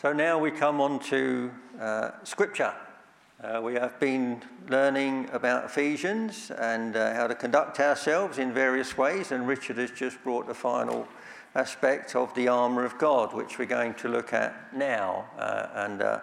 [0.00, 1.50] So now we come on to
[1.80, 2.72] uh, Scripture.
[3.42, 8.96] Uh, we have been learning about Ephesians and uh, how to conduct ourselves in various
[8.96, 11.08] ways, and Richard has just brought the final
[11.56, 15.26] aspect of the armour of God, which we're going to look at now.
[15.36, 16.20] Uh, and uh,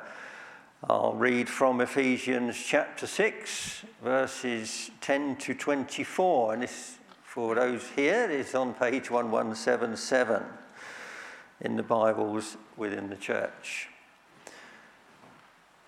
[0.90, 8.32] I'll read from Ephesians chapter 6, verses 10 to 24, and this, for those here,
[8.32, 10.44] is on page 1177
[11.62, 13.90] in the Bibles within the church.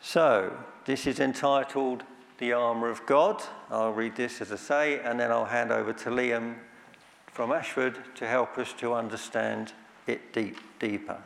[0.01, 2.03] So, this is entitled
[2.37, 3.43] The Armour of God.
[3.69, 6.55] I'll read this as I say, and then I'll hand over to Liam
[7.27, 9.73] from Ashford to help us to understand
[10.07, 11.17] it deep, deeper.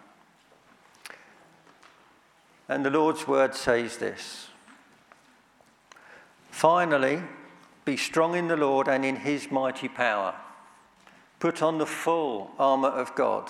[2.67, 4.47] And the Lord's word says this
[6.49, 7.21] Finally,
[7.85, 10.35] be strong in the Lord and in his mighty power.
[11.39, 13.49] Put on the full armour of God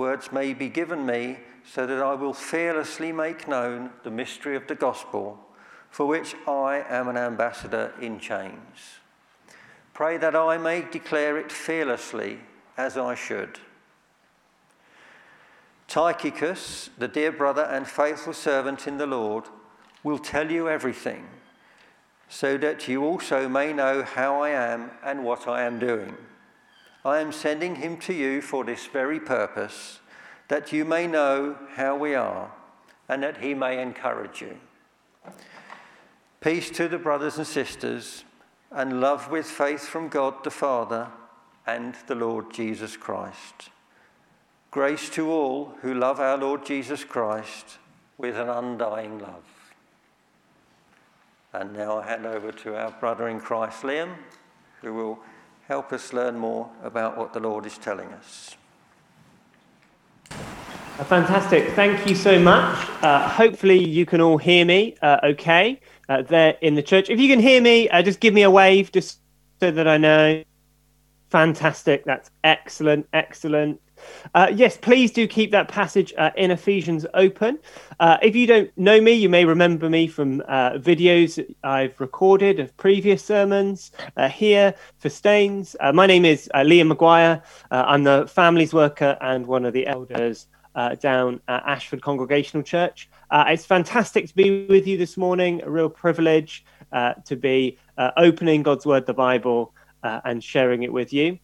[0.00, 4.66] words may be given me so that I will fearlessly make known the mystery of
[4.66, 5.38] the gospel,
[5.90, 8.98] for which I am an ambassador in chains.
[9.92, 12.40] Pray that I may declare it fearlessly
[12.78, 13.58] as I should.
[15.86, 19.44] Tychicus, the dear brother and faithful servant in the Lord,
[20.02, 21.26] will tell you everything,
[22.30, 26.16] so that you also may know how I am and what I am doing.
[27.04, 30.00] I am sending him to you for this very purpose,
[30.48, 32.50] that you may know how we are,
[33.08, 34.58] and that he may encourage you.
[36.40, 38.24] Peace to the brothers and sisters,
[38.70, 41.08] and love with faith from God the Father
[41.66, 43.70] and the Lord Jesus Christ.
[44.70, 47.78] Grace to all who love our Lord Jesus Christ
[48.18, 49.44] with an undying love.
[51.52, 54.14] And now I hand over to our brother in Christ, Liam,
[54.82, 55.18] who will
[55.70, 58.56] help us learn more about what the Lord is telling us.
[60.32, 61.68] Uh, fantastic.
[61.74, 62.88] Thank you so much.
[63.04, 67.08] Uh, hopefully, you can all hear me uh, okay uh, there in the church.
[67.08, 69.20] If you can hear me, uh, just give me a wave just
[69.60, 70.42] so that I know.
[71.28, 72.04] Fantastic.
[72.04, 73.06] That's excellent.
[73.12, 73.80] Excellent.
[74.34, 77.58] Uh, yes, please do keep that passage uh, in Ephesians open.
[77.98, 82.60] Uh, if you don't know me, you may remember me from uh, videos I've recorded
[82.60, 85.76] of previous sermons uh, here for Staines.
[85.80, 87.42] Uh, my name is Liam McGuire.
[87.70, 90.46] I'm the families worker and one of the elders
[91.00, 93.10] down at Ashford Congregational Church.
[93.32, 97.78] it's fantastic to be with you this morning, a real privilege to be
[98.16, 101.38] opening God's Word, the Bible, and sharing it with you.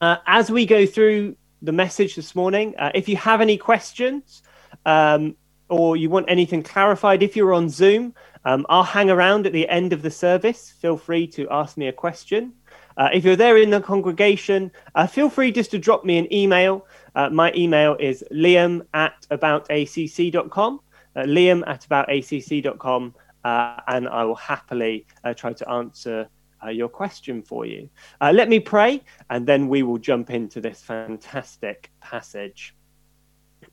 [0.00, 2.74] as we go through the message this morning.
[2.78, 4.42] Uh, if you have any questions
[4.86, 5.36] um,
[5.68, 8.14] or you want anything clarified, if you're on Zoom,
[8.44, 10.72] um, I'll hang around at the end of the service.
[10.80, 12.52] Feel free to ask me a question.
[12.96, 16.32] Uh, if you're there in the congregation, uh, feel free just to drop me an
[16.32, 16.86] email.
[17.14, 20.80] Uh, my email is liam at aboutacc.com,
[21.14, 23.14] uh, liam at aboutacc.com,
[23.44, 25.06] uh, and I will happily
[25.36, 26.28] try to answer
[26.64, 27.88] uh, your question for you.
[28.20, 32.74] Uh, let me pray, and then we will jump into this fantastic passage.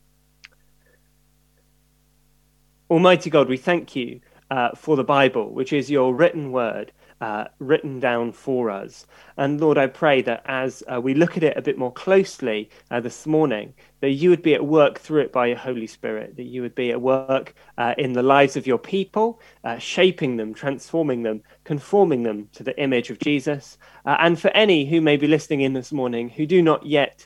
[2.89, 4.21] Almighty God, we thank you
[4.51, 6.91] uh, for the Bible, which is your written word.
[7.21, 9.07] Uh, written down for us.
[9.37, 12.69] And Lord, I pray that as uh, we look at it a bit more closely
[12.91, 16.35] uh, this morning, that you would be at work through it by your Holy Spirit,
[16.35, 20.35] that you would be at work uh, in the lives of your people, uh, shaping
[20.35, 23.77] them, transforming them, conforming them to the image of Jesus.
[24.05, 27.25] Uh, and for any who may be listening in this morning who do not yet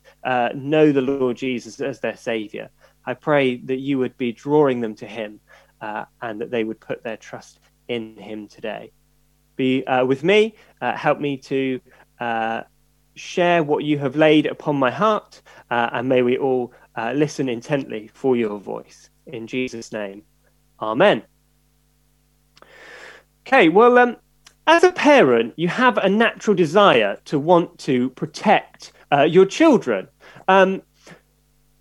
[0.54, 2.70] know the Lord Jesus as their Savior,
[3.08, 5.40] I pray that you would be drawing them to Him
[5.82, 8.92] and that they would put their trust in Him today
[9.60, 10.56] be uh, with me.
[10.82, 11.80] Uh, help me to
[12.20, 12.62] uh,
[13.16, 17.50] share what you have laid upon my heart, uh, and may we all uh, listen
[17.50, 19.10] intently for your voice.
[19.28, 20.24] In Jesus' name,
[20.82, 21.22] Amen.
[23.46, 24.16] Okay, well, um,
[24.66, 28.94] as a parent, you have a natural desire to want to protect
[29.28, 30.08] your children.
[30.48, 30.84] Um,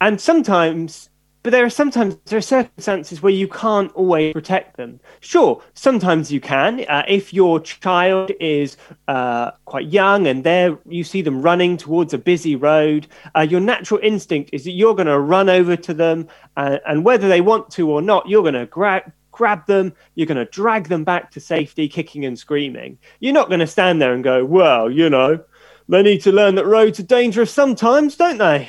[0.01, 1.11] and sometimes
[1.49, 5.01] but there are sometimes there are circumstances where you can't always protect them.
[5.21, 6.85] Sure, sometimes you can.
[6.87, 8.77] Uh, if your child is
[9.09, 13.61] uh, quite young and there you see them running towards a busy road, uh, your
[13.61, 16.29] natural instinct is that you're going to run over to them,
[16.59, 20.27] uh, and whether they want to or not, you're going to grab grab them, you're
[20.27, 22.99] going to drag them back to safety, kicking and screaming.
[23.21, 25.43] You're not going to stand there and go, well, you know,
[25.89, 28.69] they need to learn that roads are dangerous sometimes, don't they?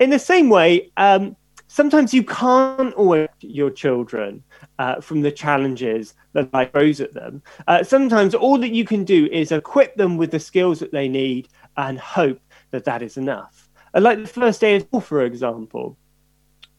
[0.00, 1.36] In the same way, um,
[1.68, 4.42] sometimes you can't always your children
[4.78, 7.42] uh, from the challenges that life throws at them.
[7.68, 11.06] Uh, sometimes all that you can do is equip them with the skills that they
[11.06, 13.68] need and hope that that is enough.
[13.94, 15.96] Uh, like the first day of school, for example.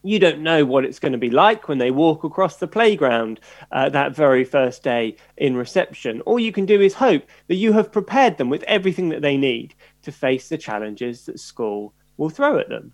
[0.04, 3.40] You don't know what it's going to be like when they walk across the playground
[3.72, 6.22] uh, that very first day in reception.
[6.22, 9.38] All you can do is hope that you have prepared them with everything that they
[9.38, 12.94] need to face the challenges that school will throw at them.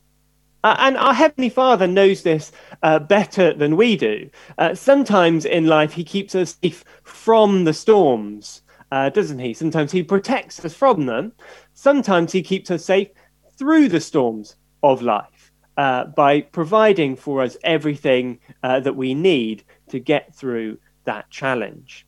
[0.64, 2.52] Uh, and our Heavenly Father knows this
[2.84, 4.30] uh, better than we do.
[4.58, 8.62] Uh, sometimes in life, He keeps us safe from the storms,
[8.92, 9.54] uh, doesn't He?
[9.54, 11.32] Sometimes He protects us from them.
[11.74, 13.10] Sometimes He keeps us safe
[13.58, 19.64] through the storms of life uh, by providing for us everything uh, that we need
[19.90, 22.06] to get through that challenge.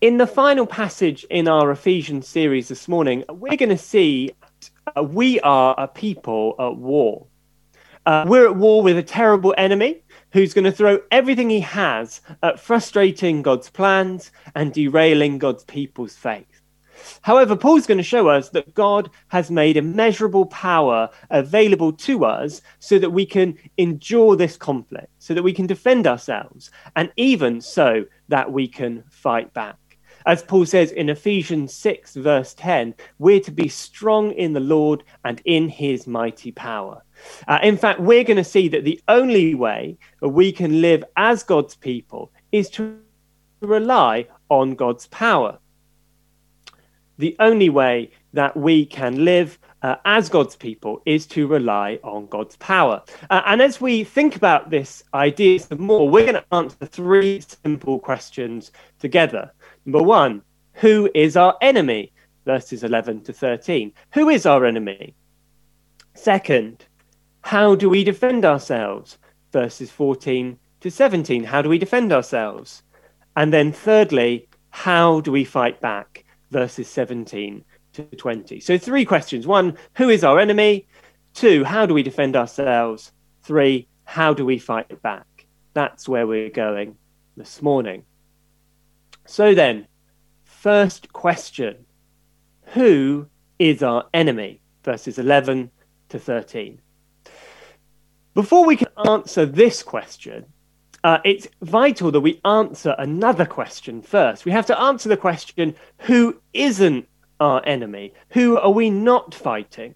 [0.00, 4.32] In the final passage in our Ephesians series this morning, we're going to see
[4.96, 7.26] uh, we are a people at war.
[8.04, 10.02] Uh, we're at war with a terrible enemy
[10.32, 16.16] who's going to throw everything he has at frustrating God's plans and derailing God's people's
[16.16, 16.46] faith.
[17.22, 22.62] However, Paul's going to show us that God has made immeasurable power available to us
[22.78, 27.60] so that we can endure this conflict, so that we can defend ourselves, and even
[27.60, 29.76] so that we can fight back.
[30.26, 35.04] As Paul says in Ephesians 6, verse 10, we're to be strong in the Lord
[35.24, 37.02] and in his mighty power.
[37.48, 41.42] Uh, in fact, we're going to see that the only way we can live as
[41.42, 42.98] God's people is to
[43.60, 45.58] rely on God's power.
[47.18, 52.26] The only way that we can live uh, as God's people is to rely on
[52.26, 53.02] God's power.
[53.28, 57.42] Uh, and as we think about this idea some more, we're going to answer three
[57.64, 59.52] simple questions together.
[59.84, 60.42] Number one,
[60.74, 62.12] who is our enemy?
[62.44, 63.92] Verses 11 to 13.
[64.14, 65.14] Who is our enemy?
[66.14, 66.84] Second,
[67.42, 69.18] how do we defend ourselves?
[69.52, 71.44] Verses 14 to 17.
[71.44, 72.82] How do we defend ourselves?
[73.36, 76.24] And then thirdly, how do we fight back?
[76.50, 77.64] Verses 17
[77.94, 78.60] to 20.
[78.60, 79.46] So three questions.
[79.46, 80.86] One, who is our enemy?
[81.34, 83.12] Two, how do we defend ourselves?
[83.42, 85.46] Three, how do we fight back?
[85.74, 86.96] That's where we're going
[87.36, 88.04] this morning.
[89.26, 89.86] So then,
[90.44, 91.86] first question
[92.74, 93.26] Who
[93.58, 94.60] is our enemy?
[94.82, 95.70] Verses 11
[96.08, 96.80] to 13.
[98.34, 100.46] Before we can answer this question,
[101.04, 104.44] uh, it's vital that we answer another question first.
[104.44, 107.08] We have to answer the question who isn't
[107.40, 108.14] our enemy?
[108.30, 109.94] Who are we not fighting?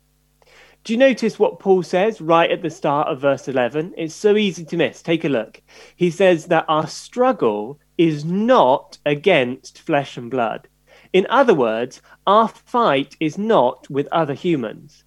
[0.86, 3.94] Do you notice what Paul says right at the start of verse 11?
[3.96, 5.02] It's so easy to miss.
[5.02, 5.60] Take a look.
[5.96, 10.68] He says that our struggle is not against flesh and blood.
[11.12, 15.02] In other words, our fight is not with other humans.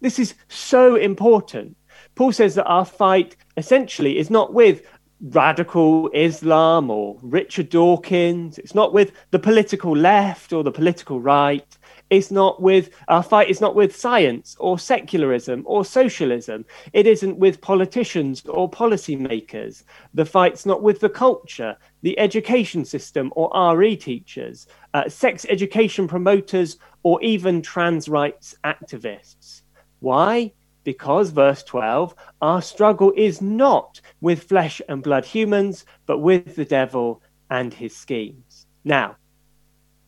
[0.00, 1.76] This is so important.
[2.16, 4.82] Paul says that our fight essentially is not with
[5.20, 8.58] radical Islam or Richard Dawkins.
[8.58, 11.78] It's not with the political left or the political right.
[12.10, 16.64] It's not with our fight is not with science or secularism or socialism.
[16.92, 19.84] It isn't with politicians or policymakers.
[20.14, 26.08] The fight's not with the culture, the education system or RE teachers, uh, sex education
[26.08, 29.62] promoters, or even trans rights activists.
[30.00, 30.52] Why?
[30.84, 36.64] because, verse 12, our struggle is not with flesh and blood humans, but with the
[36.64, 38.66] devil and his schemes.
[38.84, 39.16] Now,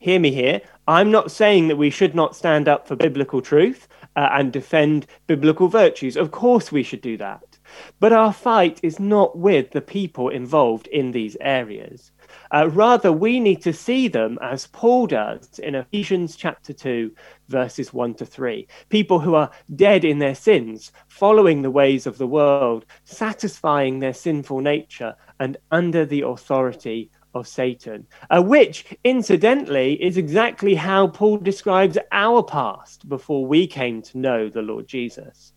[0.03, 0.61] hear me here.
[0.89, 5.07] I'm not saying that we should not stand up for biblical truth uh, and defend
[5.29, 6.17] biblical virtues.
[6.17, 7.57] Of course, we should do that.
[8.01, 12.11] But our fight is not with the people involved in these areas.
[12.51, 17.13] Uh, rather, we need to see them as Paul does in Ephesians chapter 2,
[17.49, 18.67] verses 1 to 3.
[18.89, 24.15] People who are dead in their sins, following the ways of the world, satisfying their
[24.15, 31.39] sinful nature, and under the authority of Satan, uh, which, incidentally, is exactly how Paul
[31.39, 35.53] describes our past before we came to know the Lord Jesus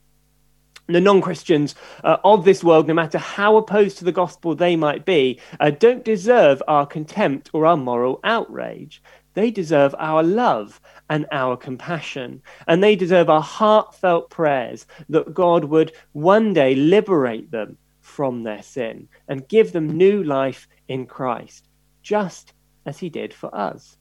[0.88, 4.76] the non Christians uh, of this world, no matter how opposed to the gospel they
[4.76, 9.02] might be, uh, don't deserve our contempt or our moral outrage.
[9.34, 10.80] They deserve our love
[11.10, 12.42] and our compassion.
[12.68, 17.78] And they deserve our heartfelt prayers that God would one day liberate them
[18.16, 21.68] from their sin and give them new life in Christ,
[22.02, 22.54] just
[22.86, 23.98] as he did for us.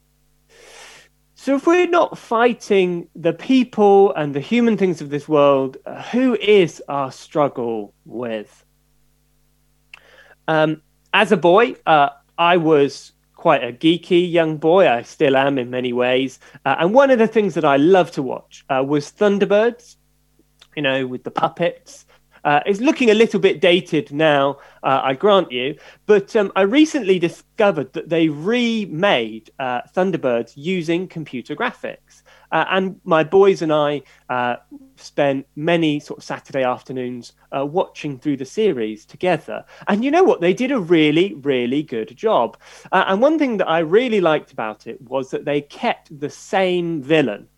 [1.34, 5.76] So, if we're not fighting the people and the human things of this world,
[6.12, 8.64] who is our struggle with?
[10.46, 10.80] Um,
[11.12, 14.88] as a boy, uh, I was quite a geeky young boy.
[14.88, 16.38] I still am in many ways.
[16.64, 19.96] Uh, and one of the things that I loved to watch uh, was Thunderbirds,
[20.76, 22.06] you know, with the puppets
[22.44, 25.76] uh, is looking a little bit dated now, uh, I grant you.
[26.06, 32.22] But um, I recently discovered that they remade uh, Thunderbirds using computer graphics.
[32.52, 34.56] Uh, and my boys and I uh,
[34.96, 39.64] spent many sort of Saturday afternoons uh, watching through the series together.
[39.88, 40.40] And you know what?
[40.40, 42.56] They did a really, really good job.
[42.92, 47.02] and one thing that I really liked about it was that they kept the same
[47.02, 47.48] villain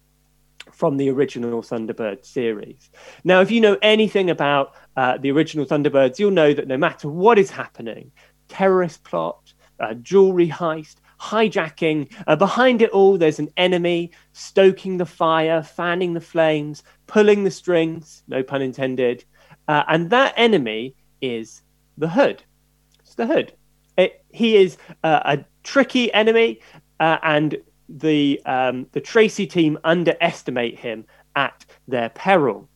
[0.72, 2.90] from the original Thunderbird series.
[3.24, 7.08] Now, if you know anything about uh, the original Thunderbirds, you'll know that no matter
[7.08, 8.12] what is happening,
[8.48, 15.06] terrorist plot, uh, jewelry heist, hijacking, uh, behind it all, there's an enemy stoking the
[15.06, 19.24] fire, fanning the flames, pulling the strings, no pun intended.
[19.68, 21.62] Uh, and that enemy is
[21.98, 22.42] the Hood.
[23.00, 23.52] It's the Hood.
[23.96, 26.60] It, he is uh, a tricky enemy,
[27.00, 27.56] uh, and
[27.88, 32.68] the um, the Tracy team underestimate him at their peril.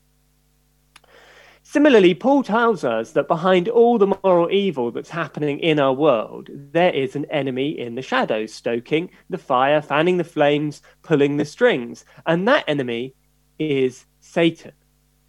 [1.62, 6.48] Similarly, Paul tells us that behind all the moral evil that's happening in our world,
[6.52, 11.44] there is an enemy in the shadows, stoking the fire, fanning the flames, pulling the
[11.44, 12.04] strings.
[12.26, 13.14] And that enemy
[13.60, 14.72] is Satan.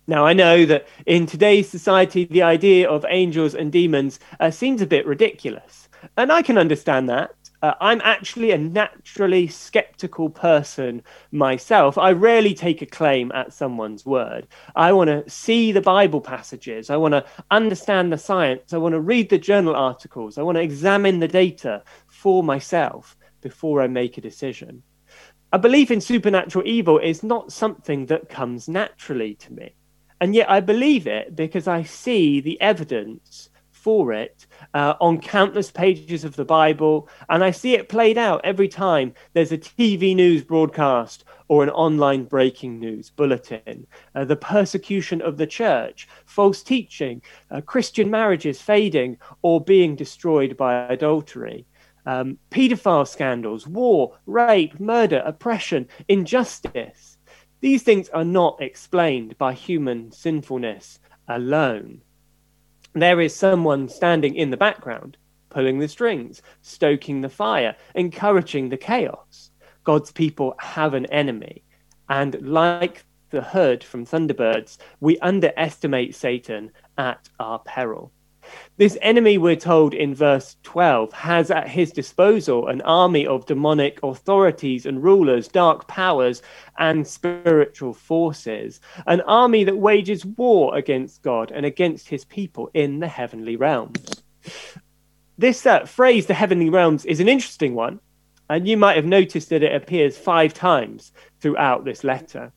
[0.08, 4.82] Now, I know that in today's society, the idea of angels and demons uh, seems
[4.82, 5.90] a bit ridiculous.
[6.18, 7.36] And I can understand that.
[7.62, 11.96] Uh, I'm actually a naturally skeptical person myself.
[11.96, 14.48] I rarely take a claim at someone's word.
[14.76, 16.90] I want to see the Bible passages.
[16.90, 18.74] I want to understand the science.
[18.74, 20.40] I want to read the journal articles.
[20.40, 24.82] I want to examine the data for myself before I make a decision.
[25.54, 29.76] A belief in supernatural evil is not something that comes naturally to me.
[30.20, 33.51] And yet I believe it because I see the evidence
[33.82, 34.46] for it
[34.76, 39.14] uh, on countless pages of the Bible, and I see it played out every time
[39.34, 43.88] there's a TV news broadcast or an online breaking news bulletin.
[44.14, 50.56] Uh, the persecution of the church, false teaching, uh, Christian marriages fading or being destroyed
[50.56, 51.66] by adultery.
[52.06, 57.18] Um, paedophile scandals, war, rape, murder, oppression, injustice.
[57.62, 62.02] These things are not explained by human sinfulness alone
[62.94, 65.18] there is someone standing in the background,
[65.50, 69.52] pulling the strings, stoking the fire, encouraging the chaos.
[69.84, 71.64] God's people have an enemy.
[72.10, 78.12] And like the Hood from Thunderbirds, we underestimate Satan at our peril.
[78.78, 84.00] This enemy, we're told in verse 12, has at his disposal an army of demonic
[84.02, 86.42] authorities and rulers, dark powers,
[86.78, 93.00] and spiritual forces, an army that wages war against God and against his people in
[93.00, 94.24] the heavenly realms.
[95.38, 98.00] This uh, phrase, the heavenly realms, is an interesting one,
[98.50, 102.52] and you might have noticed that it appears five times throughout this letter.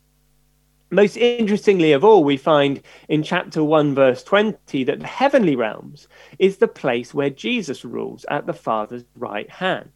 [0.94, 6.06] Most interestingly of all, we find in chapter 1, verse 20, that the heavenly realms
[6.38, 9.90] is the place where Jesus rules at the Father's right hand.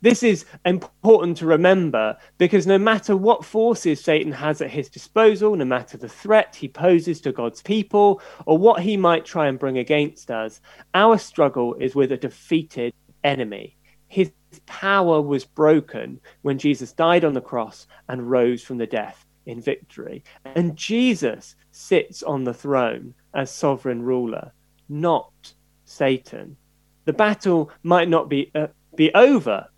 [0.00, 5.54] This is important to remember because no matter what forces Satan has at his disposal,
[5.54, 9.60] no matter the threat he poses to God's people or what he might try and
[9.60, 10.60] bring against us,
[10.94, 12.92] our struggle is with a defeated
[13.22, 13.76] enemy.
[14.08, 14.32] His
[14.66, 19.60] power was broken when Jesus died on the cross and rose from the death in
[19.60, 20.22] victory.
[20.44, 24.52] And Jesus sits on the throne as sovereign ruler,
[24.88, 26.56] not Satan.
[27.04, 29.68] The battle might not be, uh, be over,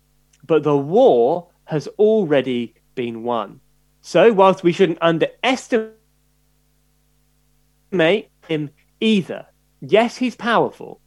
[0.45, 3.61] but the war has already been won.
[4.01, 5.95] So, whilst we shouldn't underestimate
[8.47, 9.45] him either,
[9.81, 10.99] yes, he's powerful,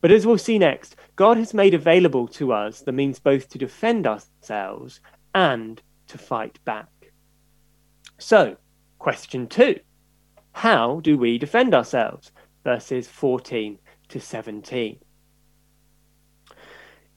[0.00, 3.58] but as we'll see next, God has made available to us the means both to
[3.58, 5.00] defend ourselves
[5.34, 6.88] and to fight back.
[8.18, 8.56] So,
[8.98, 9.78] question two
[10.52, 12.32] How do we defend ourselves?
[12.64, 14.98] Verses 14 to 17.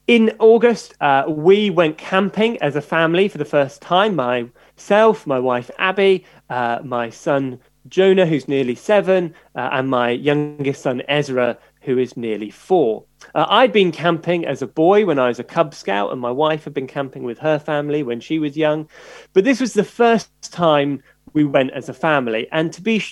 [0.07, 4.15] In August, uh, we went camping as a family for the first time.
[4.15, 10.83] Myself, my wife Abby, uh, my son Jonah, who's nearly seven, uh, and my youngest
[10.83, 13.03] son Ezra, who is nearly four.
[13.33, 16.31] Uh, I'd been camping as a boy when I was a Cub Scout, and my
[16.31, 18.87] wife had been camping with her family when she was young.
[19.33, 21.01] But this was the first time
[21.33, 22.47] we went as a family.
[22.51, 23.03] And to be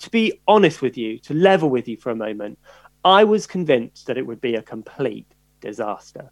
[0.00, 2.58] to be honest with you, to level with you for a moment,
[3.04, 5.26] I was convinced that it would be a complete
[5.60, 6.30] disaster.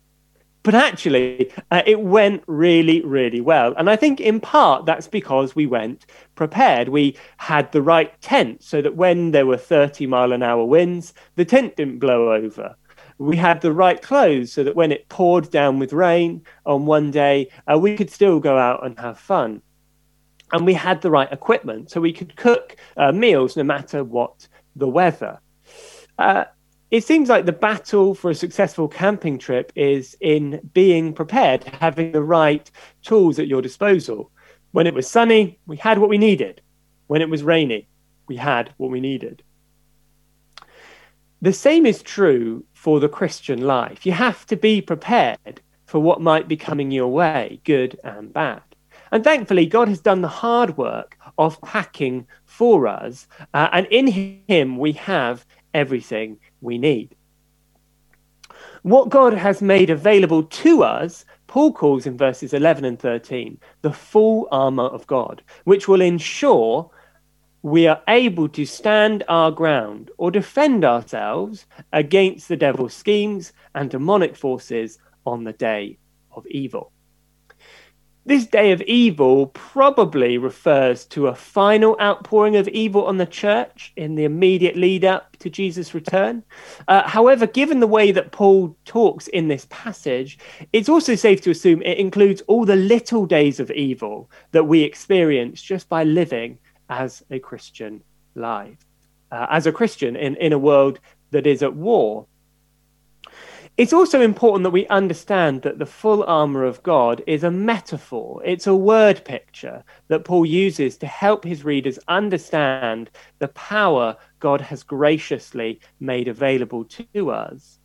[0.67, 3.73] But actually, uh, it went really, really well.
[3.79, 6.89] And I think in part that's because we went prepared.
[6.89, 11.15] We had the right tent so that when there were 30 mile an hour winds,
[11.37, 12.75] the tent didn't blow over.
[13.19, 17.13] We had the right clothes so that when it poured down with rain on one
[17.13, 19.63] day, uh, we could still go out and have fun.
[20.51, 24.49] And we had the right equipment so we could cook uh, meals no matter what
[24.75, 25.39] the weather.
[26.19, 26.47] Uh,
[26.91, 32.13] it seems like the battle for a successful camping trip is in being prepared, having
[32.13, 32.71] the right
[33.03, 34.31] tools at your disposal.
[34.71, 36.61] When it was sunny, we had what we needed.
[37.09, 37.89] When it was rainy,
[38.29, 39.43] we had what we needed.
[41.43, 44.07] The same is true for the Christian life.
[44.07, 48.63] You have to be prepared for what might be coming your way, good and bad.
[49.13, 53.29] And thankfully, God has done the hard work of packing for us.
[53.55, 54.07] Uh, and in
[54.49, 57.15] Him, we have everything we need.
[58.83, 63.93] What God has made available to us, Paul calls in verses 11 and 13 the
[63.93, 66.91] full armor of God, which will ensure
[67.63, 73.91] we are able to stand our ground or defend ourselves against the devil's schemes and
[73.91, 75.99] demonic forces on the day
[76.31, 76.93] of evil.
[78.27, 83.93] This day of evil probably refers to a final outpouring of evil on the church
[83.95, 86.43] in the immediate lead up to Jesus' return.
[86.89, 90.41] Uh, however, given the way that Paul talks in this passage,
[90.73, 94.83] it's also safe to assume it includes all the little days of evil that we
[94.83, 96.59] experience just by living
[96.91, 98.03] as a Christian
[98.35, 98.85] life,
[99.31, 100.99] uh, as a Christian in, in a world
[101.31, 102.27] that is at war
[103.77, 108.41] it's also important that we understand that the full armor of God is a metaphor.
[108.45, 114.63] It's a word picture that Paul uses to help his readers understand the power God
[114.63, 117.79] has graciously made available to us.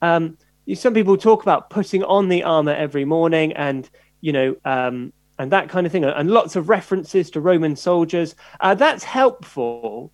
[0.00, 0.38] Um,
[0.74, 5.50] some people talk about putting on the armor every morning and, you know, um, and
[5.50, 8.36] that kind of thing, and lots of references to Roman soldiers.
[8.60, 10.12] Uh, that's helpful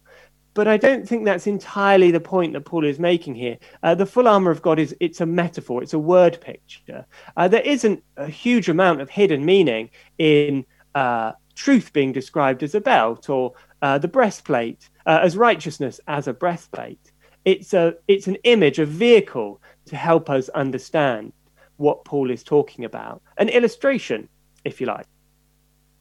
[0.58, 3.58] but I don't think that's entirely the point that Paul is making here.
[3.84, 7.06] Uh, the full armor of God is it's a metaphor, it's a word picture.
[7.36, 10.66] Uh, there isn't a huge amount of hidden meaning in
[10.96, 16.26] uh, truth being described as a belt or uh, the breastplate uh, as righteousness as
[16.26, 17.12] a breastplate.
[17.44, 21.32] It's a it's an image, a vehicle to help us understand
[21.76, 24.28] what Paul is talking about, an illustration,
[24.64, 25.06] if you like,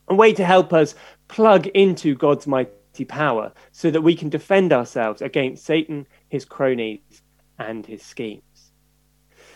[0.08, 0.96] a way to help us
[1.28, 2.72] plug into God's mighty
[3.06, 7.22] power so that we can defend ourselves against Satan, his cronies,
[7.60, 8.72] and his schemes.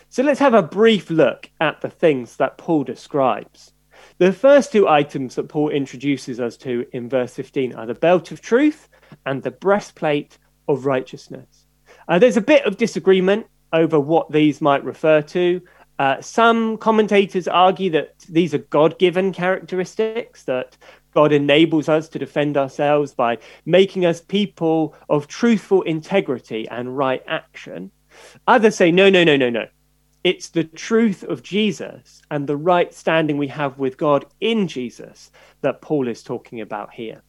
[0.08, 3.72] So let's have a brief look at the things that Paul describes.
[4.18, 8.30] The first two items that Paul introduces us to in verse 15 are the belt
[8.30, 8.88] of truth
[9.26, 11.66] and the breastplate of righteousness.
[12.08, 15.62] Uh, there's a bit of disagreement over what these might refer to.
[15.98, 20.76] Uh, some commentators argue that these are God given characteristics, that
[21.14, 27.22] God enables us to defend ourselves by making us people of truthful integrity and right
[27.26, 27.90] action.
[28.46, 29.66] Others say, no, no, no, no, no.
[30.24, 35.32] It's the truth of Jesus and the right standing we have with God in Jesus
[35.62, 37.22] that Paul is talking about here.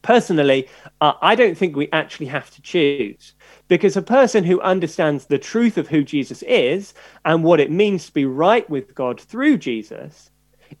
[0.00, 0.68] Personally,
[1.00, 3.34] uh, I don't think we actually have to choose
[3.68, 8.06] because a person who understands the truth of who Jesus is and what it means
[8.06, 10.31] to be right with God through Jesus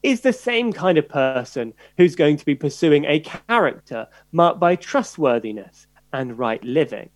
[0.02, 4.76] is the same kind of person who's going to be pursuing a character marked by
[4.76, 7.10] trustworthiness and right living.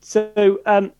[0.00, 0.92] So, um,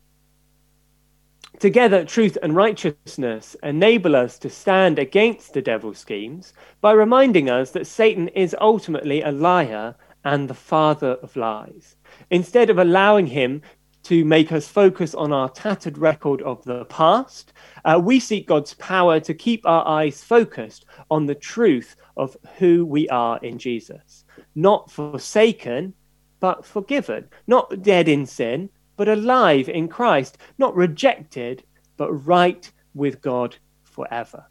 [1.59, 7.73] Together, truth and righteousness enable us to stand against the devil's schemes by reminding us
[7.73, 11.97] that Satan is ultimately a liar and the father of lies.
[12.31, 13.61] Instead of allowing him
[14.09, 17.53] to make us focus on our tattered record of the past,
[17.85, 22.87] uh, we seek God's power to keep our eyes focused on the truth of who
[22.87, 24.25] we are in Jesus.
[24.55, 25.93] Not forsaken,
[26.41, 27.29] but forgiven.
[27.47, 30.39] Not dead in sin, but alive in Christ.
[30.57, 31.63] Not rejected,
[31.99, 34.47] but right with God forever.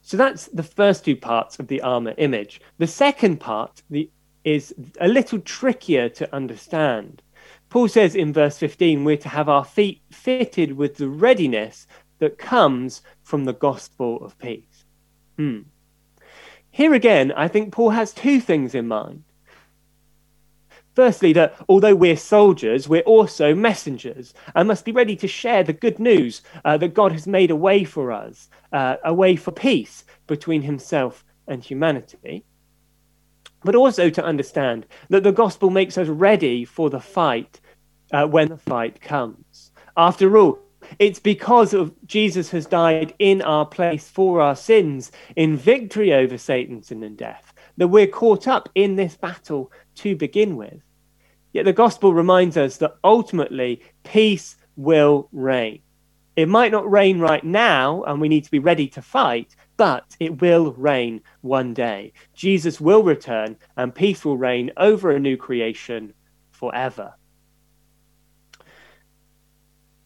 [0.00, 2.60] So that's the first two parts of the armor image.
[2.78, 4.10] The second part the,
[4.44, 7.22] is a little trickier to understand.
[7.70, 11.86] Paul says in verse 15, we're to have our feet fitted with the readiness
[12.18, 14.84] that comes from the gospel of peace.
[15.36, 15.60] Hmm.
[16.70, 19.24] Here again, I think Paul has two things in mind.
[20.94, 25.72] Firstly, that although we're soldiers, we're also messengers and must be ready to share the
[25.72, 29.50] good news uh, that God has made a way for us, uh, a way for
[29.50, 32.44] peace between himself and humanity.
[33.64, 37.60] But also to understand that the gospel makes us ready for the fight
[38.12, 39.70] uh, when the fight comes.
[39.96, 40.58] After all,
[40.98, 46.36] it's because of Jesus has died in our place for our sins in victory over
[46.36, 50.82] Satan, sin, and death that we're caught up in this battle to begin with.
[51.52, 55.80] Yet the gospel reminds us that ultimately peace will reign.
[56.34, 60.16] It might not reign right now, and we need to be ready to fight, but
[60.18, 62.12] it will reign one day.
[62.34, 66.14] Jesus will return, and peace will reign over a new creation
[66.50, 67.14] forever.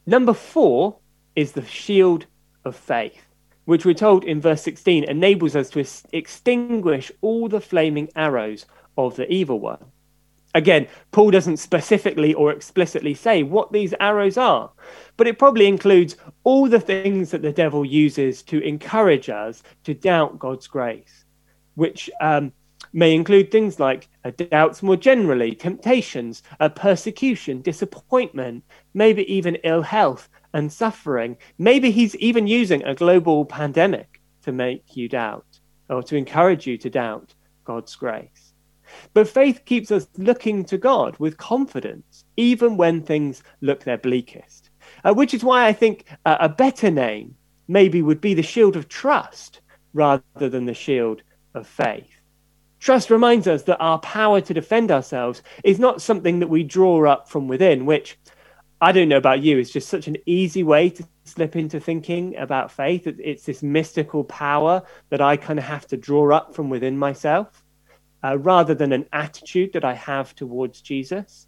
[0.05, 0.99] Number four
[1.37, 2.27] is the shield
[2.65, 3.27] of faith,
[3.65, 8.67] which we're told in verse 16 enables us to extinguish all the flaming arrows
[8.99, 9.85] of the evil one.
[10.57, 14.71] Again, Paul doesn't specifically or explicitly say what these arrows are,
[15.19, 19.93] but it probably includes all the things that the devil uses to encourage us to
[19.93, 21.27] doubt God's grace,
[21.75, 22.53] which um,
[22.95, 28.65] may include things like uh, doubts more generally, temptations, uh, persecution, disappointment,
[28.95, 31.37] maybe even ill health and suffering.
[31.59, 36.79] Maybe he's even using a global pandemic to make you doubt or to encourage you
[36.79, 37.35] to doubt
[37.67, 38.46] God's grace.
[39.15, 44.71] But faith keeps us looking to God with confidence, even when things look their bleakest.
[45.05, 47.35] Uh, which is why I think uh, a better name
[47.69, 49.61] maybe would be the shield of trust
[49.93, 51.23] rather than the shield
[51.55, 52.21] of faith.
[52.79, 57.11] Trust reminds us that our power to defend ourselves is not something that we draw
[57.11, 58.19] up from within, which
[58.81, 62.37] I don't know about you, is just such an easy way to slip into thinking
[62.37, 63.07] about faith.
[63.07, 67.65] It's this mystical power that I kind of have to draw up from within myself
[68.27, 71.47] uh, rather than an attitude that I have towards Jesus.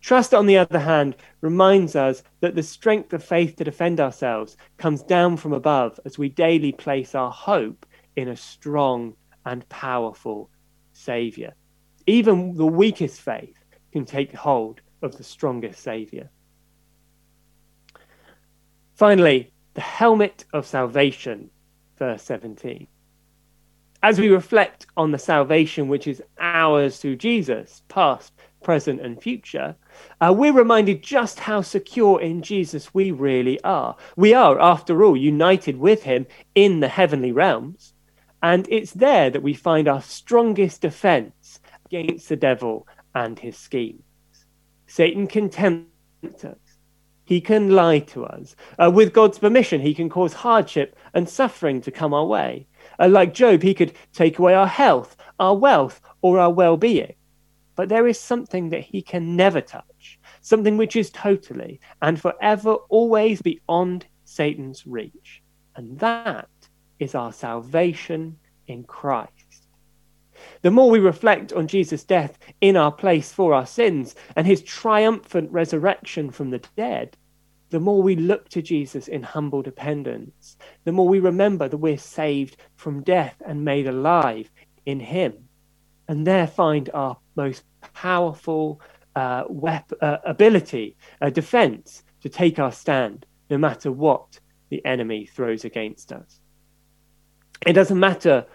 [0.00, 4.56] Trust, on the other hand, reminds us that the strength of faith to defend ourselves
[4.78, 7.84] comes down from above as we daily place our hope
[8.16, 10.48] in a strong and powerful
[10.92, 11.54] Saviour.
[12.06, 13.56] Even the weakest faith
[13.92, 16.30] can take hold of the strongest Saviour.
[18.94, 21.50] Finally, the helmet of salvation,
[21.98, 22.86] verse 17
[24.02, 28.32] as we reflect on the salvation which is ours through Jesus, past,
[28.62, 29.74] present, and future,
[30.20, 33.96] uh, we're reminded just how secure in Jesus we really are.
[34.16, 37.92] We are, after all, united with him in the heavenly realms,
[38.42, 44.02] and it's there that we find our strongest defense against the devil and his schemes.
[44.86, 46.56] Satan can tempt us.
[47.24, 48.56] He can lie to us.
[48.76, 52.66] Uh, with God's permission, he can cause hardship and suffering to come our way.
[53.00, 57.14] Uh, like Job, he could take away our health, our wealth, or our well being.
[57.74, 62.74] But there is something that he can never touch, something which is totally and forever
[62.90, 65.42] always beyond Satan's reach.
[65.76, 66.48] And that
[66.98, 68.36] is our salvation
[68.66, 69.30] in Christ.
[70.62, 74.62] The more we reflect on Jesus' death in our place for our sins and his
[74.62, 77.16] triumphant resurrection from the dead,
[77.70, 81.98] the more we look to Jesus in humble dependence, the more we remember that we're
[81.98, 84.50] saved from death and made alive
[84.86, 85.48] in Him,
[86.08, 88.80] and there find our most powerful
[89.16, 95.26] uh, wep- uh, ability, uh, defense to take our stand no matter what the enemy
[95.26, 96.40] throws against us.
[97.66, 98.46] It doesn't matter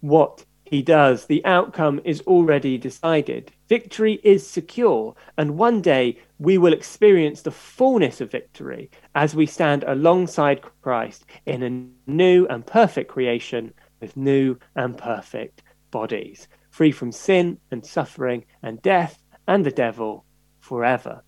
[0.00, 3.52] what he does, the outcome is already decided.
[3.68, 9.46] Victory is secure, and one day we will experience the fullness of victory as we
[9.46, 16.92] stand alongside Christ in a new and perfect creation with new and perfect bodies, free
[16.92, 20.24] from sin and suffering and death and the devil
[20.60, 21.22] forever.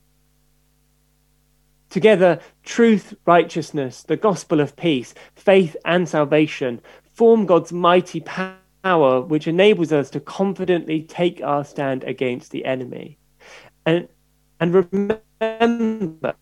[1.89, 6.81] Together, truth, righteousness, the gospel of peace, faith, and salvation
[7.15, 13.19] form God's mighty power, which enables us to confidently take our stand against the enemy.
[13.87, 14.09] And,
[14.59, 16.35] and remember,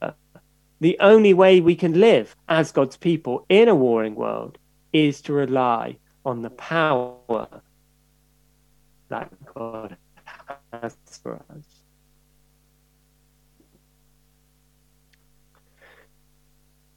[0.80, 4.58] the only way we can live as God's people in a warring world
[4.92, 7.48] is to rely on the power
[9.08, 9.96] that God
[10.72, 11.64] has for us.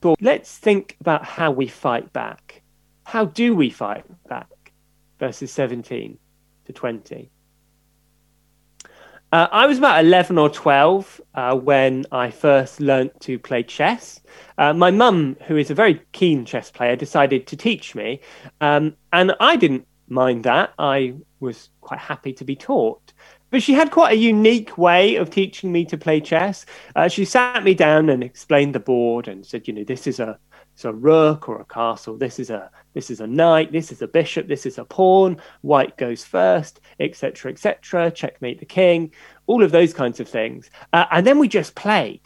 [0.04, 2.62] So let's think about how we fight back.
[3.04, 4.48] How do we fight back?
[5.22, 6.18] Verses 17
[6.66, 7.30] to 20.
[9.32, 14.20] Uh, I was about 11 or 12 uh, when I first learnt to play chess.
[14.58, 18.20] Uh, my mum, who is a very keen chess player, decided to teach me.
[18.62, 20.74] Um, and I didn't mind that.
[20.80, 23.14] I was quite happy to be taught.
[23.52, 26.66] But she had quite a unique way of teaching me to play chess.
[26.96, 30.20] Uh, she sat me down and explained the board and said, you know, this is
[30.20, 30.40] a
[30.86, 32.18] a rook or a castle.
[32.18, 33.72] This is a this is a knight.
[33.72, 34.48] This is a bishop.
[34.48, 35.38] This is a pawn.
[35.62, 38.12] White goes first, etc., etc.
[38.12, 39.12] Checkmate the king.
[39.48, 40.70] All of those kinds of things.
[40.94, 42.22] Uh, and then we just played.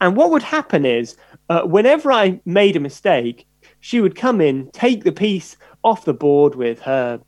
[0.00, 1.16] And what would happen is,
[1.48, 3.46] uh, whenever I made a mistake,
[3.80, 7.20] she would come in, take the piece off the board with her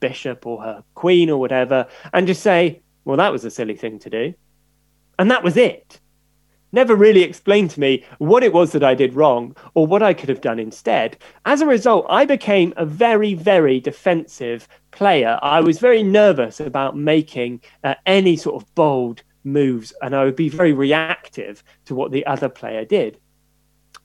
[0.00, 3.98] bishop or her queen or whatever, and just say, "Well, that was a silly thing
[4.00, 4.34] to do,"
[5.18, 6.00] and that was it
[6.76, 10.14] never really explained to me what it was that I did wrong or what I
[10.14, 11.16] could have done instead.
[11.46, 15.38] As a result, I became a very, very defensive player.
[15.42, 20.36] I was very nervous about making uh, any sort of bold moves, and I would
[20.36, 23.18] be very reactive to what the other player did.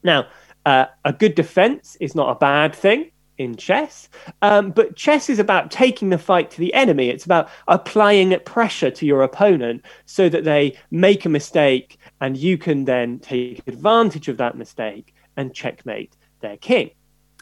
[0.04, 0.28] Now,
[0.66, 4.10] uh, a good defense is not a bad thing in chess.
[4.42, 7.10] Um, but chess is about taking the fight to the enemy.
[7.10, 12.58] It's about applying pressure to your opponent so that they make a mistake and you
[12.58, 16.92] can then take advantage of that mistake and checkmate their king.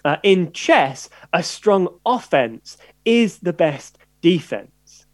[0.05, 5.05] Uh, in chess, a strong offense is the best defense.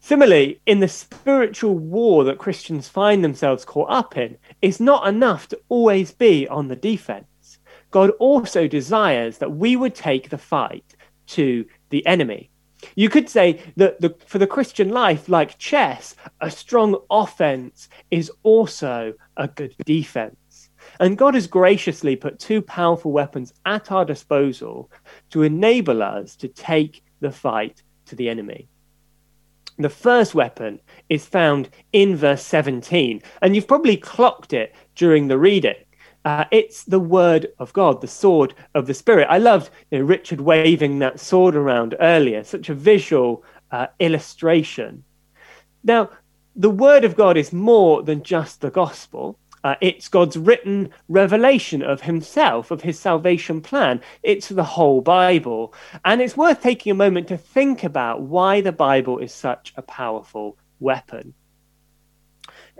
[0.00, 5.48] Similarly, in the spiritual war that Christians find themselves caught up in, it's not enough
[5.48, 7.24] to always be on the defense.
[7.94, 10.96] God also desires that we would take the fight
[11.28, 12.50] to the enemy.
[12.96, 18.32] You could say that the, for the Christian life, like chess, a strong offense is
[18.42, 20.70] also a good defense.
[20.98, 24.90] And God has graciously put two powerful weapons at our disposal
[25.30, 28.66] to enable us to take the fight to the enemy.
[29.78, 35.38] The first weapon is found in verse 17, and you've probably clocked it during the
[35.38, 35.76] reading.
[36.24, 39.26] Uh, it's the word of God, the sword of the Spirit.
[39.28, 45.04] I loved you know, Richard waving that sword around earlier, such a visual uh, illustration.
[45.82, 46.10] Now,
[46.56, 49.38] the word of God is more than just the gospel.
[49.64, 54.00] Uh, it's God's written revelation of himself, of his salvation plan.
[54.22, 55.74] It's the whole Bible.
[56.04, 59.82] And it's worth taking a moment to think about why the Bible is such a
[59.82, 61.34] powerful weapon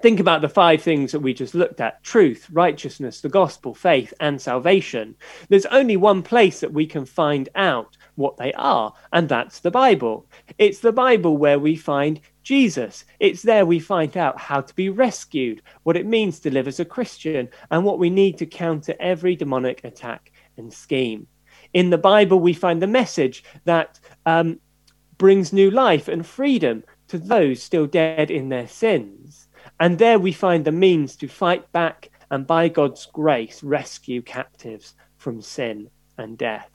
[0.02, 4.12] think about the five things that we just looked at truth, righteousness, the gospel, faith,
[4.20, 5.14] and salvation.
[5.48, 9.70] There's only one place that we can find out what they are, and that's the
[9.70, 10.26] Bible.
[10.58, 13.04] It's the Bible where we find Jesus.
[13.20, 16.80] It's there we find out how to be rescued, what it means to live as
[16.80, 21.26] a Christian, and what we need to counter every demonic attack and scheme.
[21.72, 24.60] In the Bible, we find the message that um,
[25.18, 29.43] brings new life and freedom to those still dead in their sins.
[29.80, 34.94] And there we find the means to fight back and by God's grace rescue captives
[35.16, 36.70] from sin and death.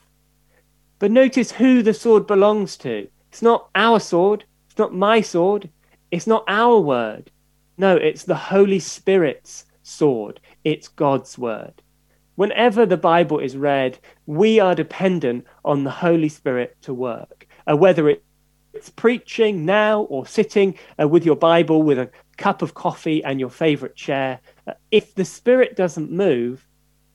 [0.99, 3.07] But notice who the sword belongs to.
[3.31, 5.69] It's not our sword, it's not my sword,
[6.11, 7.31] it's not our word.
[7.77, 11.81] No, it's the Holy Spirit's sword, it's God's word.
[12.35, 17.75] Whenever the Bible is read, we are dependent on the Holy Spirit to work, uh,
[17.75, 18.09] whether
[18.73, 22.09] it's preaching now or sitting uh, with your Bible with a
[22.39, 24.39] cup of coffee and your favorite chair.
[24.65, 26.65] Uh, if the spirit doesn't move,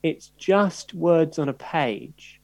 [0.03, 2.41] it's just words on a page.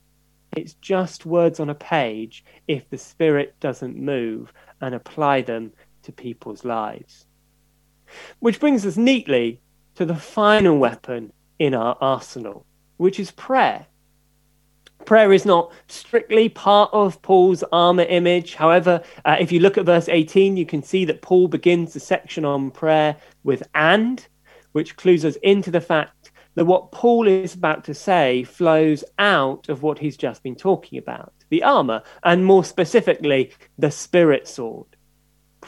[0.56, 6.10] It's just words on a page if the spirit doesn't move and apply them to
[6.10, 7.26] people's lives.
[8.40, 9.60] Which brings us neatly
[9.96, 12.64] to the final weapon in our arsenal,
[12.96, 13.86] which is prayer.
[15.04, 18.54] Prayer is not strictly part of Paul's armor image.
[18.54, 22.00] However, uh, if you look at verse 18, you can see that Paul begins the
[22.00, 24.26] section on prayer with and,
[24.72, 29.68] which clues us into the fact that what Paul is about to say flows out
[29.68, 34.86] of what he's just been talking about the armor, and more specifically, the spirit sword.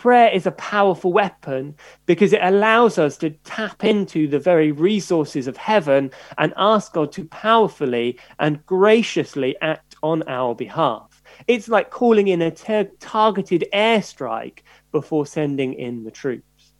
[0.02, 5.46] Prayer is a powerful weapon because it allows us to tap into the very resources
[5.46, 11.22] of heaven and ask God to powerfully and graciously act on our behalf.
[11.46, 16.72] It's like calling in a ter- targeted airstrike before sending in the troops.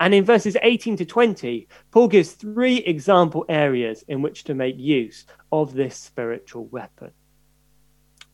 [0.00, 4.76] And in verses 18 to 20, Paul gives three example areas in which to make
[4.76, 7.12] use of this spiritual weapon.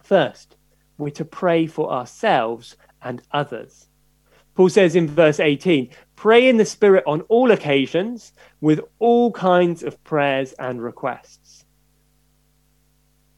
[0.02, 0.56] First,
[0.96, 3.88] we're to pray for ourselves and others.
[4.54, 9.82] Paul says in verse 18, pray in the Spirit on all occasions with all kinds
[9.82, 11.64] of prayers and requests.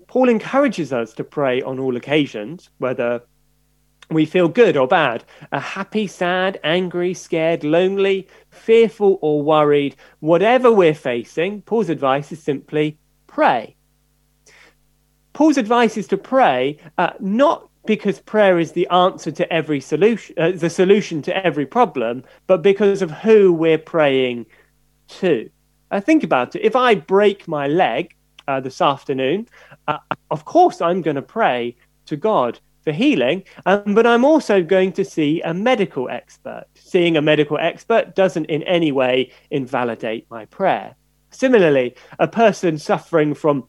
[0.08, 3.22] Paul encourages us to pray on all occasions, whether
[4.10, 10.70] we feel good or bad, a happy, sad, angry, scared, lonely, fearful, or worried, whatever
[10.70, 13.76] we're facing, Paul's advice is simply pray.
[15.32, 20.34] Paul's advice is to pray, uh, not because prayer is the answer to every solution,
[20.38, 24.46] uh, the solution to every problem, but because of who we're praying
[25.08, 25.48] to.
[25.90, 26.62] Uh, think about it.
[26.62, 28.14] If I break my leg
[28.48, 29.48] uh, this afternoon,
[29.86, 29.98] uh,
[30.30, 34.92] of course I'm going to pray to God for healing, um, but I'm also going
[34.92, 36.66] to see a medical expert.
[36.74, 40.94] Seeing a medical expert doesn't in any way invalidate my prayer.
[41.30, 43.66] Similarly, a person suffering from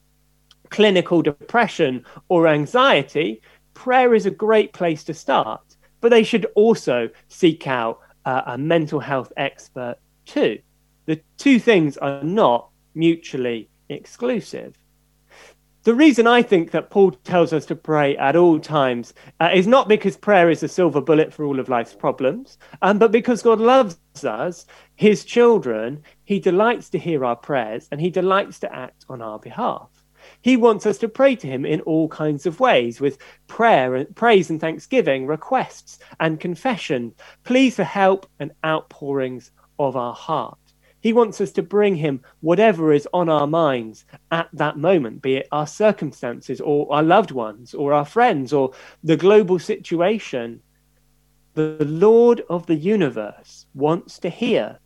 [0.69, 3.41] clinical depression or anxiety,
[3.75, 5.61] prayer is a great place to start,
[6.01, 10.57] but they should also seek out uh, a mental health expert too.
[11.05, 14.75] The two things are not mutually exclusive.
[15.83, 19.67] The reason I think that Paul tells us to pray at all times uh, is
[19.67, 23.43] not because prayer is a silver bullet for all of life's problems, um, but because
[23.43, 26.01] God loves us, his children.
[26.23, 29.89] He delights to hear our prayers and he delights to act on our behalf.
[30.41, 34.15] He wants us to pray to him in all kinds of ways with prayer and
[34.15, 40.57] praise and thanksgiving, requests and confession, pleas for help and outpourings of our heart.
[41.01, 45.35] He wants us to bring him whatever is on our minds at that moment, be
[45.35, 48.71] it our circumstances or our loved ones or our friends or
[49.03, 50.61] the global situation.
[51.53, 54.79] The Lord of the universe wants to hear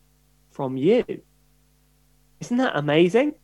[0.52, 1.06] from you.
[2.42, 3.36] Isn't that amazing?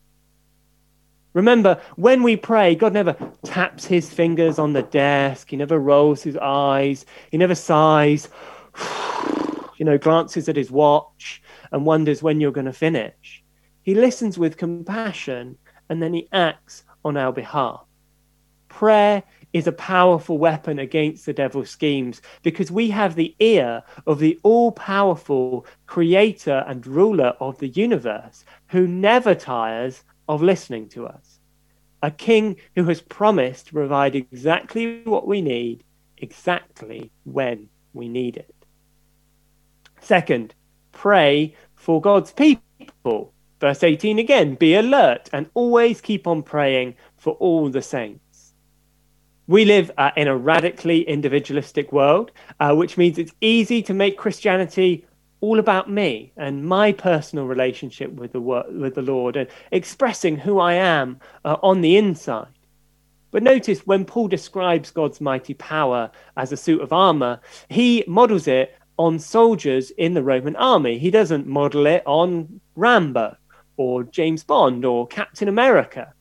[1.36, 6.24] Remember, when we pray, God never taps his fingers on the desk, he never rolls
[6.24, 8.30] his eyes, he never sighs,
[9.78, 11.44] you know, glances at his watch
[11.74, 13.44] and wonders when you're going to finish.
[13.82, 15.58] He listens with compassion
[15.90, 17.84] and then he acts on our behalf.
[18.70, 19.22] Prayer
[19.52, 24.40] is a powerful weapon against the devil's schemes because we have the ear of the
[24.44, 31.40] all powerful creator and ruler of the universe who never tires of listening to us.
[32.02, 35.84] A king who has promised to provide exactly what we need,
[36.18, 38.54] exactly when we need it.
[40.02, 40.54] Second,
[40.92, 43.34] pray for God's people.
[43.60, 48.54] Verse 18 again be alert and always keep on praying for all the saints.
[49.48, 54.18] We live uh, in a radically individualistic world, uh, which means it's easy to make
[54.18, 55.06] Christianity
[55.42, 60.60] all about me and my personal relationship with the, with the Lord and expressing who
[60.60, 62.48] I am uh, on the inside.
[63.32, 68.48] But notice when Paul describes God's mighty power as a suit of armor, he models
[68.48, 70.98] it on soldiers in the Roman army.
[70.98, 73.36] He doesn't model it on Rambo
[73.78, 76.14] or James Bond or Captain America.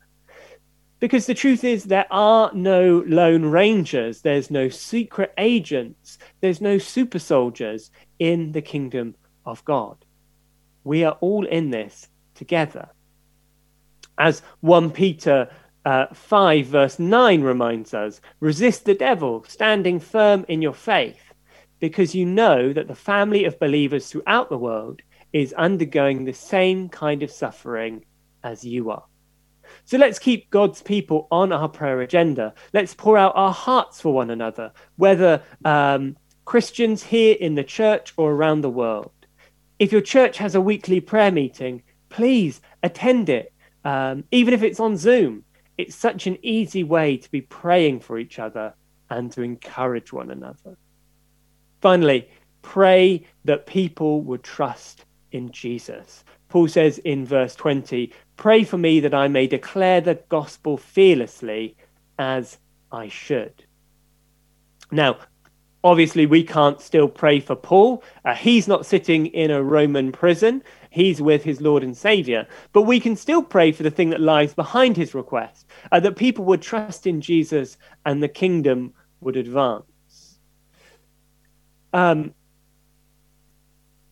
[0.99, 6.79] Because the truth is, there are no lone rangers, there's no secret agents, there's no
[6.79, 10.05] super soldiers in the kingdom of God.
[10.85, 12.89] We are all in this together.
[14.19, 15.51] As 1 Peter
[15.85, 21.21] uh, 5, verse 9 reminds us resist the devil, standing firm in your faith
[21.81, 26.89] because you know that the family of believers throughout the world is undergoing the same
[26.89, 28.05] kind of suffering
[28.43, 29.05] as you are.
[29.85, 32.55] So let's keep God's people on our prayer agenda.
[32.73, 38.13] Let's pour out our hearts for one another, whether um, Christians here in the church
[38.17, 39.11] or around the world.
[39.79, 43.53] If your church has a weekly prayer meeting, please attend it,
[43.85, 45.45] um, even if it's on Zoom.
[45.77, 48.75] It's such an easy way to be praying for each other
[49.11, 50.77] and to encourage one another.
[51.81, 52.29] Finally,
[52.63, 56.25] pray that people would trust in Jesus.
[56.49, 61.77] Paul says in verse 20, Pray for me that I may declare the gospel fearlessly
[62.19, 62.59] as
[62.93, 63.65] I should.
[64.93, 65.19] Now,
[65.85, 68.03] obviously, we can't still pray for Paul.
[68.25, 72.49] Uh, he's not sitting in a Roman prison, he's with his Lord and Savior.
[72.73, 76.17] But we can still pray for the thing that lies behind his request uh, that
[76.17, 77.77] people would trust in Jesus
[78.07, 80.39] and the kingdom would advance.
[81.93, 82.35] Um,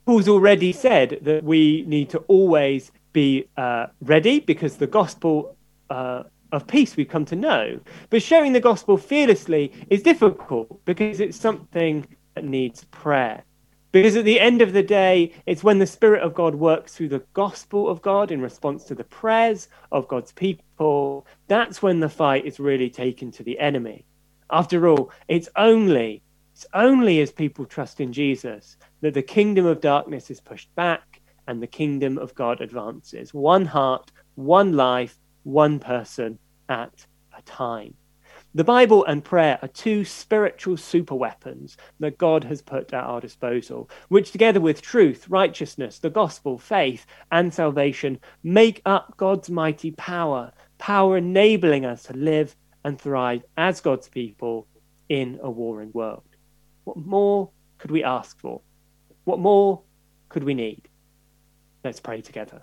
[0.06, 5.56] Paul's already said that we need to always be uh, ready because the gospel
[5.90, 7.80] uh, of peace we've come to know.
[8.10, 13.42] But sharing the gospel fearlessly is difficult because it's something that needs prayer.
[13.90, 17.10] Because at the end of the day, it's when the Spirit of God works through
[17.10, 22.08] the gospel of God in response to the prayers of God's people, that's when the
[22.08, 24.06] fight is really taken to the enemy.
[24.50, 26.22] After all, it's only
[26.54, 31.20] it's only as people trust in Jesus that the kingdom of darkness is pushed back
[31.46, 33.34] and the kingdom of God advances.
[33.34, 36.38] One heart, one life, one person
[36.68, 37.94] at a time.
[38.54, 43.88] The Bible and prayer are two spiritual superweapons that God has put at our disposal,
[44.08, 50.52] which, together with truth, righteousness, the gospel, faith, and salvation, make up God's mighty power,
[50.76, 54.66] power enabling us to live and thrive as God's people
[55.08, 56.24] in a warring world.
[56.84, 58.60] What more could we ask for?
[59.24, 59.80] What more
[60.28, 60.88] could we need?
[61.84, 62.62] Let's pray together.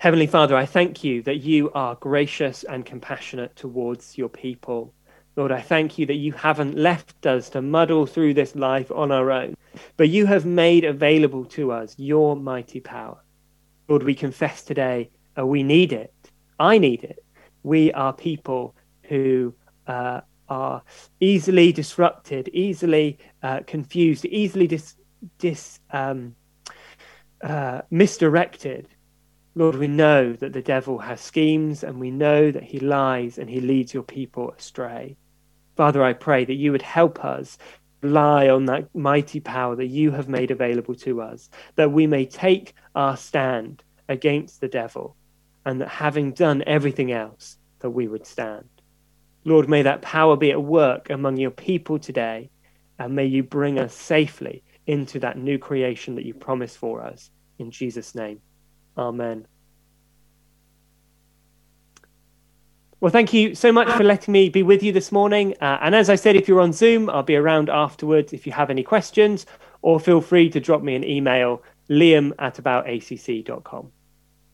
[0.00, 4.94] Heavenly Father, I thank you that you are gracious and compassionate towards your people.
[5.34, 9.10] Lord, I thank you that you haven't left us to muddle through this life on
[9.10, 9.56] our own,
[9.96, 13.18] but you have made available to us your mighty power.
[13.88, 16.14] Lord, we confess today uh, we need it.
[16.60, 17.24] I need it.
[17.64, 19.52] We are people who
[19.88, 20.80] uh, are
[21.18, 24.94] easily disrupted, easily uh, confused, easily dis,
[25.38, 26.36] dis um,
[27.42, 28.86] uh, misdirected
[29.58, 33.50] Lord, we know that the devil has schemes and we know that he lies and
[33.50, 35.16] he leads your people astray.
[35.74, 37.58] Father, I pray that you would help us
[38.00, 42.24] rely on that mighty power that you have made available to us, that we may
[42.24, 45.16] take our stand against the devil,
[45.66, 48.68] and that having done everything else, that we would stand.
[49.44, 52.48] Lord, may that power be at work among your people today,
[53.00, 57.32] and may you bring us safely into that new creation that you promise for us.
[57.58, 58.40] In Jesus' name.
[58.98, 59.46] Amen.
[63.00, 65.54] Well, thank you so much for letting me be with you this morning.
[65.60, 68.50] Uh, and as I said, if you're on Zoom, I'll be around afterwards if you
[68.52, 69.46] have any questions,
[69.82, 73.92] or feel free to drop me an email, liam at aboutacc.com.